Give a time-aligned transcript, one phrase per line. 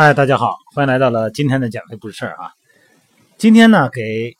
[0.00, 2.52] 嗨，大家好，欢迎来到了今天的减肥不是事儿啊。
[3.36, 4.36] 今天呢，给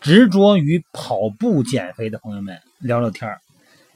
[0.00, 3.42] 执着于跑步减肥的朋友们聊聊天儿。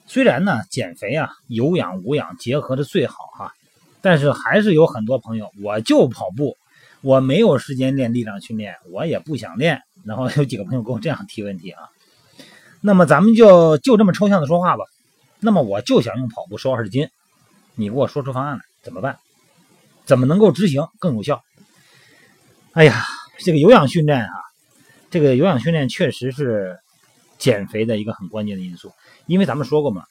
[0.07, 3.55] 虽然呢，减肥啊，有氧无氧结合的最好哈，
[4.03, 6.59] 但是还是有很多朋友，我就跑步，
[7.01, 9.81] 我没有时间练力量训练，我也不想练。
[10.05, 11.85] 然后有几个朋友给我这样提问题啊。
[12.83, 14.85] 那么咱们就就这么抽象的说话吧。
[15.39, 17.09] 那么我就想用跑步瘦二十斤，
[17.75, 19.17] 你给我说出方案来，怎么办？
[20.05, 21.43] 怎么能够执行更有效？
[22.73, 23.05] 哎呀，
[23.39, 24.33] 这个有氧训练啊，
[25.11, 26.79] 这个有氧训练确实是
[27.39, 28.93] 减肥的一个很关键的因素。
[29.27, 30.05] 因为咱们说过嘛，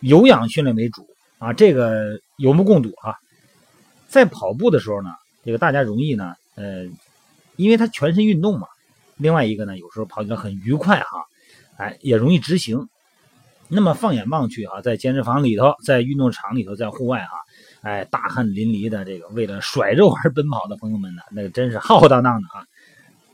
[0.00, 1.06] 有氧训练为主
[1.38, 3.14] 啊，这个有目共睹啊。
[4.08, 5.10] 在跑步的时候呢，
[5.44, 6.84] 这个大家容易呢，呃，
[7.56, 8.68] 因为它全身运动嘛。
[9.16, 11.24] 另外一个呢，有时候跑起来很愉快哈，
[11.78, 12.88] 哎，也容易执行。
[13.68, 17.43] 那么放眼望去啊，在健身房里头，在运动场里头，在户外哈。
[17.84, 22.64] 哎，大汗淋漓的这个为了甩肉而奔跑的朋友们呢，那真是浩浩荡荡的啊！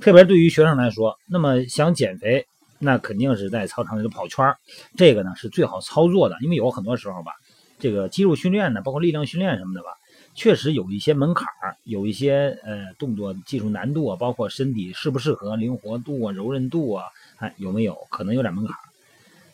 [0.00, 2.44] 特别对于学生来说，那么想减肥，
[2.80, 4.52] 那肯定是在操场里头跑圈
[4.96, 6.36] 这个呢是最好操作的。
[6.40, 7.30] 因为有很多时候吧，
[7.78, 9.90] 这个肌肉训练呢，包括力量训练什么的吧，
[10.34, 11.46] 确实有一些门槛
[11.84, 17.04] 有一些呃动作技术难度啊，包括身体适不适合、灵活度啊、柔韧度啊，
[17.36, 18.74] 哎有没有可能有点门槛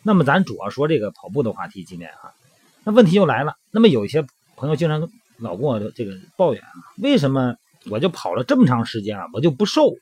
[0.03, 2.33] 那么咱主要说这个跑步的话题今天啊，
[2.83, 4.25] 那问题就来了，那么有一些。
[4.57, 5.07] 朋友经常
[5.39, 7.55] 老跟我这个抱怨啊，为什么
[7.91, 9.95] 我就跑了这么长时间啊，我就不瘦？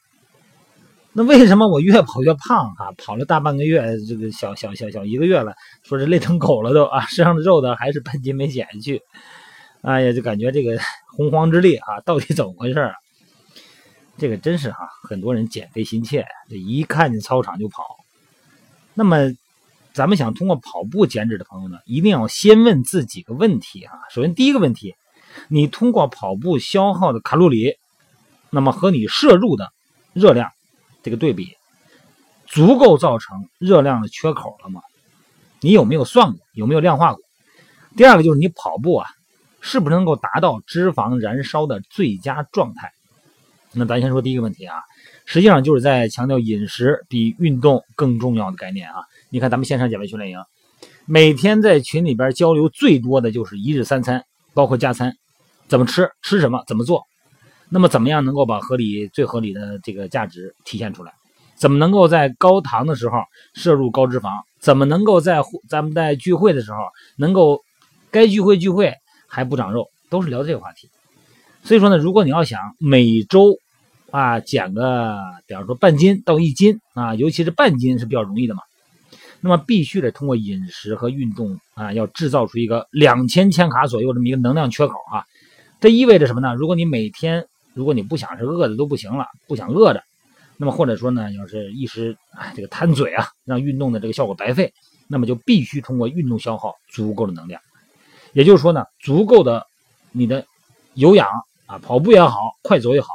[1.12, 2.92] 那为什么我越跑越胖啊？
[2.96, 9.02] 跑了大半个月，这个小小小小一个月了，说是累成狗了都啊，身上的肉呢还是半斤没减下去。
[9.83, 10.78] 哎呀，就感觉这个
[11.16, 12.94] 洪荒之力啊，到底怎么回事啊？
[14.16, 17.84] 这个真是哈，很多人减肥心切，这一看见操场就跑。
[18.95, 19.33] 那么。
[19.94, 23.92] 咱们想通过跑步减脂的朋友呢，一定要先问自己个问题啊。
[24.10, 24.96] 首先，第一个问题，
[25.46, 27.77] 你通过跑步消耗的卡路里，
[28.50, 29.72] 那么和你摄入的
[30.12, 30.50] 热量
[31.05, 31.56] 这个对比，
[32.48, 34.82] 足够造成热量的缺口了吗？
[35.60, 36.40] 你有没有算过？
[36.55, 37.22] 有没有量化过？
[37.96, 39.08] 第二个就是你跑步啊，
[39.61, 42.90] 是不是能够达到脂肪燃烧的最佳状态？
[43.70, 44.82] 那咱先说第一个问题啊，
[45.24, 48.96] 实际上就是在强调饮食比运动更重要的概念啊。
[49.30, 50.39] 你看，咱们线上减肥训练营，
[51.07, 55.17] 每天在群里边交流最多的就是一日三餐，包括加餐，
[55.68, 57.02] 怎么吃，吃什么，怎么做，
[57.68, 61.12] 那么怎么样能够把合理、最合理的这个价值体现出来？
[61.56, 63.18] 怎么能够在高糖的时候
[63.55, 64.42] 摄入高脂肪？
[64.61, 66.79] 怎么能够在咱们在聚会的时候
[67.17, 67.62] 能够
[68.11, 68.92] 该聚会聚会
[69.29, 69.89] 还不长肉？
[70.11, 70.91] 都是聊这个话题。
[71.62, 73.56] 所以说呢，如果你要想每周
[74.14, 78.63] 啊减个，比方说半斤到一斤啊，尤其是半斤是比较容易的嘛。
[79.41, 85.24] 那么必须得通过饮食和运动啊，要制造出一个两千千卡左右这么一个能量缺口啊。
[85.80, 86.55] 这意味着什么呢？
[86.55, 90.01] 如果你每天，如果你不想是饿的都不行了，不想饿着，
[90.58, 94.73] 那么或者说呢，要是一时哎这个贪嘴啊，让运动的这个效果白费，
[95.08, 97.61] 那么就必须通过运动消耗足够的能量。
[98.33, 99.67] 也就是说呢，足够的
[100.13, 100.47] 你的
[100.95, 101.27] 有氧
[101.67, 103.08] 啊，跑步也好，快走也好，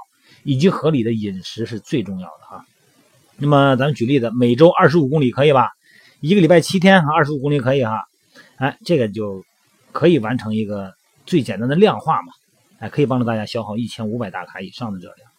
[0.49, 2.65] 以及合理的饮食是最重要的哈。
[3.37, 5.69] 那么咱们举例子，每周二十五公里可以吧？
[6.21, 8.03] 一个礼拜七天哈，二十五公里可以哈，
[8.55, 9.45] 哎，这个就
[9.91, 10.91] 可以完成一个
[11.27, 12.33] 最简单的量化嘛，
[12.79, 15.29] 哎，可以帮助大家消耗一千五百大卡以上的热量，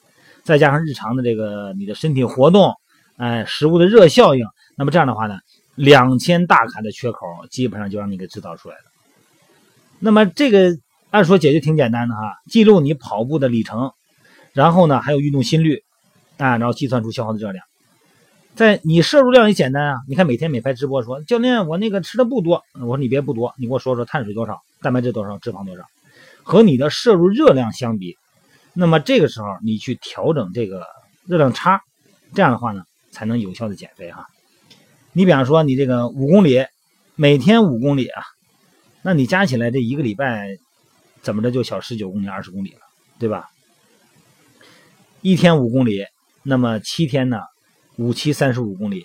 [0.44, 2.72] 再加上日常的这个你的身体活动，
[3.16, 5.40] 哎，食物的热效应，那么这样的话呢，
[5.74, 8.82] 两千大卡的缺口基本上就让你给制造出来了。
[9.98, 10.78] 那么这个
[11.10, 13.90] 按说解决挺简单的哈，记录你跑步的里程，
[14.52, 15.82] 然后呢还有运动心率，
[16.36, 17.64] 啊，然后计算出消耗的热量。
[18.56, 25.84] 在你摄入量也简单啊，你看每天美拍直播说教练我那个吃的不多，我说你别不多，你给我说说碳水多少，蛋白质多少，脂肪多少，
[26.42, 28.16] 和你的摄入热量相比，
[28.74, 30.84] 那么这个时候你去调整这个
[31.26, 31.80] 热量差，
[32.34, 32.82] 这样的话呢
[33.12, 34.26] 才能有效的减肥哈。
[35.12, 36.66] 你比方说你这个五公里，
[37.14, 38.22] 每天五公里啊，
[39.02, 40.58] 那你加起来这一个礼拜
[41.22, 42.80] 怎么着就小十九公里、二十公里了，
[43.18, 43.48] 对吧？
[45.22, 46.04] 一天五公里，
[46.42, 47.38] 那么七天呢？
[47.96, 49.04] 五七三十五公里，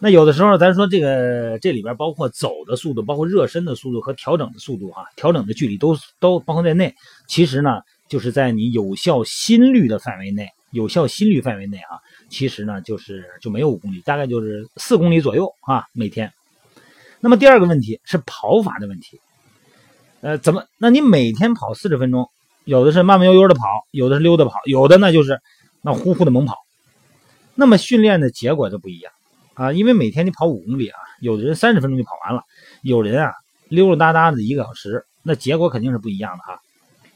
[0.00, 6.92] 那有的时候咱说这个这里边包括走的速度，包括热身的速度和调整的速度哈，调整的距离都都包括在内。
[7.28, 16.32] 其实呢，就是在你有效心率的范围内，有效心率范围内啊，其实呢就是就没有五公里，大概就是四公里左右啊每天。
[17.20, 19.20] 那么第二个问题是跑法的问题，
[20.22, 20.64] 呃，怎么？
[20.76, 22.28] 那你每天跑四十分钟，
[22.64, 25.40] 有的是慢慢悠悠的跑，有的是溜达跑，有的呢就是
[25.82, 26.56] 那呼呼的猛跑。
[27.54, 29.12] 那么训练的结果就不一样
[29.54, 32.42] 啊，因为每天你跑五公里啊，有的人三十分钟就跑完了，
[32.82, 33.32] 有人啊
[33.68, 36.60] 溜溜达达的一个小时，那结果肯定是不一样的哈。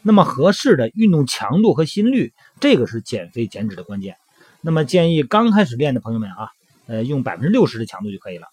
[0.02, 4.16] 那么合适的运动强度和心率，这个是减肥减脂的关键。
[4.60, 6.48] 那么建议刚开始练的朋友们啊，
[6.86, 8.46] 呃，用百分之六十的强度就可以了，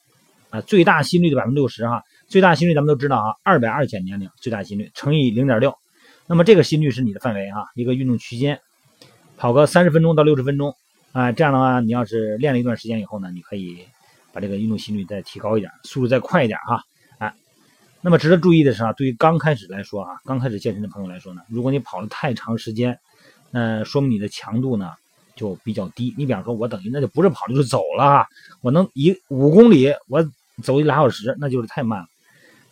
[0.50, 5.78] 啊，最大心率的百分之六十哈，最大心率咱们都知道啊，二百二减年龄最大心率乘以零点六，
[6.28, 8.60] 那么这个心率是你的范围啊，一个运动区间，
[9.38, 10.76] 跑个三十分钟到六十分钟，
[11.12, 13.86] 啊，这样的话你要是练了一段时间以后呢，你可以
[14.34, 16.84] 把这个运动心率再提高一点，速度再快一点哈。
[17.20, 17.34] 哎
[18.02, 23.00] 那么值得注意的是啊，对于刚开始来说啊，刚开始健身的朋友来说呢，如果你跑了太长时间，
[23.50, 24.92] 那说明你的强度呢
[25.36, 26.14] 就比较低。
[26.18, 28.28] 你比方说，我等于那就不是跑就是走了啊，
[28.62, 30.28] 我能一五公里我
[30.62, 32.08] 走一俩小时，那就是太慢了。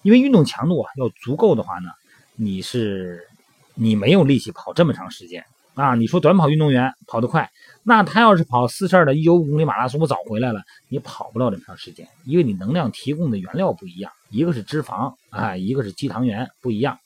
[0.02, 1.90] 因为运动强度啊要足够的话呢，
[2.36, 3.28] 你是
[3.76, 5.96] 你没有力气跑这么长时间啊。
[5.96, 7.50] 你说短跑运动员跑得快。
[7.84, 10.62] 那他要是跑四十二的一九五公里马拉松，我早回来了。
[10.88, 16.98] 你跑不了这么长时间，因为你能量提供的原料不一样，一个是脂肪啊，一个是肌糖原不一样。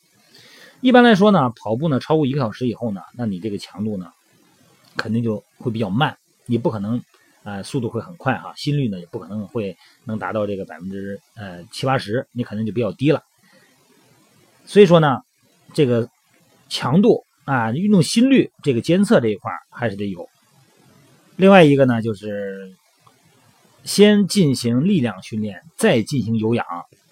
[0.80, 4.12] 一般来说呢，跑步呢超过一个小时以后呢，那你这个强度呢
[4.96, 6.16] 肯定就会比较慢，
[6.46, 7.02] 你不可能
[7.44, 13.24] 啊速度会很快哈，心率呢也不可能会能达到这个百分之呃七八十，你可能就比较低了。
[14.68, 15.22] 所以说呢，
[15.74, 16.08] 这个
[16.70, 20.28] 强度啊，运动心率这个监测这一块还是得有。
[21.36, 22.74] 另外一个呢，就是
[23.84, 26.66] 先进行力量训练，再进行有氧，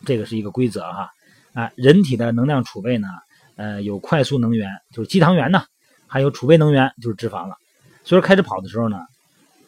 [0.06, 1.12] 这个是一个规则哈。
[1.54, 3.08] 啊，人体的能量储备呢，
[3.56, 5.64] 呃，有快速能源，就是肌糖原呢，
[6.08, 7.56] 还有储备能源就是脂肪了。
[8.04, 9.00] 所以开始跑的时候呢，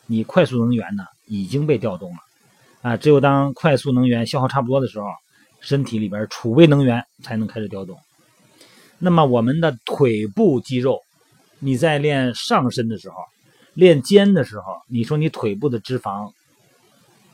[0.05, 2.17] 你快速能源呢已经被调动了，
[2.81, 5.05] 啊，只有当快速能源消耗差不多的时候，
[5.61, 7.97] 身体里边储备能源才能开始调动。
[8.99, 11.01] 那么我们的腿部肌肉，
[11.59, 13.15] 你在练上身的时候。
[13.73, 16.31] 练肩的时候，你说你腿部的脂肪，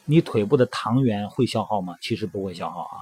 [0.04, 1.96] 你腿部的糖原会消耗吗？
[2.02, 3.00] 其实不会消耗啊，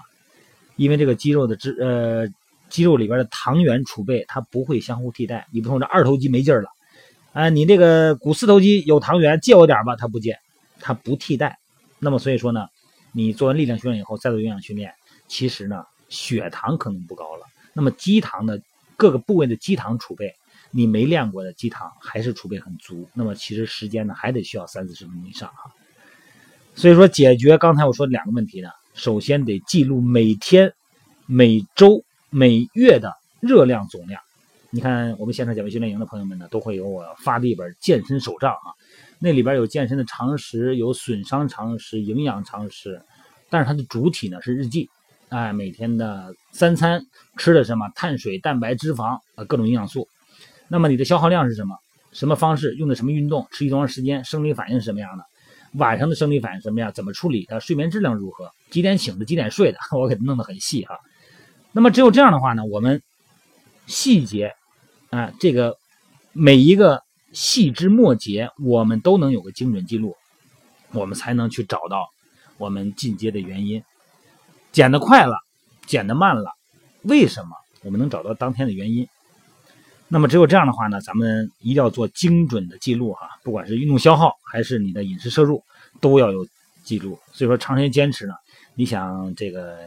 [0.76, 2.28] 因为这个肌肉的脂呃
[2.70, 5.48] 肌肉里边的糖原储备它不会相互替代。
[5.52, 6.70] 你不同这二头肌没劲儿了，
[7.34, 10.38] 啊，你这个股四头肌有糖原，借我点吧，它不借，
[10.80, 11.58] 它不替代。
[11.98, 12.68] 那么所以说呢，
[13.12, 14.94] 你做完力量训练以后再做有氧训练，
[15.28, 18.62] 其实呢血糖可能不高了，那么肌糖的
[18.98, 20.36] 各个部位的肌糖储备。
[20.74, 25.68] 你没练过的肌糖还是储备很足，那么其实时间呢还得需要三四十分钟以上啊。
[26.76, 30.74] 所以说解决刚才我说两个问题呢，首先得记录每天、
[31.26, 34.22] 每周、每月的热量总量。
[34.70, 38.72] 你看我们线上减肥训练营的朋友们呢，都会有我发的一本健身手账啊，
[39.20, 43.02] 那里边有健身的常识，有损伤常识、营养常识，
[43.50, 44.90] 但是它的主体呢是日记，
[45.32, 47.02] 哎，每天的三餐
[47.38, 50.06] 吃的什么，碳水、蛋白、脂肪啊，各种营养素。
[50.68, 51.78] 那么你的消耗量是什么？
[52.12, 53.48] 什么方式用的什么运动？
[53.50, 54.26] 持续多长时间？
[54.26, 55.24] 生理反应是什么样的？
[55.76, 56.92] 晚上的生理反应什么样？
[56.92, 57.46] 怎么处理？
[57.46, 58.52] 的，睡眠质量如何？
[58.72, 59.24] 几点醒的？
[59.24, 59.78] 几点睡的？
[59.98, 61.00] 我给弄得很细哈。
[61.72, 63.02] 那么只有这样的话呢，我们
[63.88, 64.52] 细节
[65.12, 65.78] 啊，这个
[66.34, 67.02] 每一个
[67.32, 70.14] 细枝末节，我们都能有个精准记录，
[70.92, 72.10] 我们才能去找到
[72.58, 73.82] 我们进阶的原因。
[74.72, 75.38] 减的快了，
[75.86, 76.52] 减的慢了，
[77.04, 77.56] 为什么？
[77.84, 79.08] 我们能找到当天的原因。
[80.08, 85.64] 那么只有这样的话呢，咱们一定要做精准的记录哈，不管是运动消耗还是你的饮食摄入，
[86.00, 86.46] 都要有
[86.84, 87.18] 记录。
[87.32, 88.34] 所以说长时间坚持呢，
[88.76, 89.78] 你想这个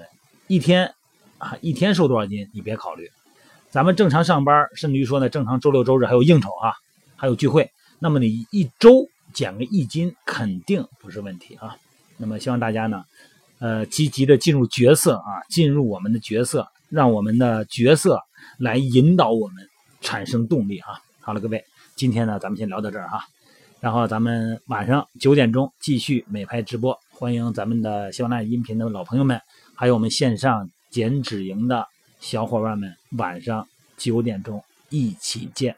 [0.46, 0.92] 一天
[1.38, 3.10] 啊一天瘦多少斤，你别考虑。
[3.70, 6.72] 咱们正常上班，甚至于说呢，正常周六周日还有应酬啊，
[7.16, 11.76] 还有聚会，那么你一周减个一斤肯定不是问题啊。
[12.16, 13.04] 那么希望大家呢，
[13.64, 18.20] 呃，积极的进入角色啊，进入我们的角色，让我们的角色
[18.58, 19.56] 来引导我们。
[20.06, 21.64] 产生动力啊，好了，各位，
[21.96, 23.24] 今天呢，咱们先聊到这儿哈，
[23.80, 29.40] 然后咱们晚上九点钟继续美拍直播，欢迎咱们的喜马拉雅音频的老朋友们，
[29.74, 31.88] 还有我们线上减脂营的
[32.20, 33.66] 小伙伴们，晚上
[33.96, 35.74] 九点钟一起见。